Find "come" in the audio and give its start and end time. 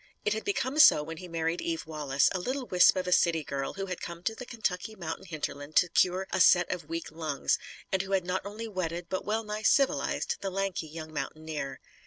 4.01-4.23